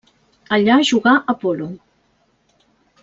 Allà 0.57 0.77
jugà 0.91 1.13
a 1.33 1.35
polo. 1.43 1.69